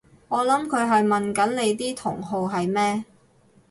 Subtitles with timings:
[0.29, 3.05] 我諗佢係問緊你啲同好係咩？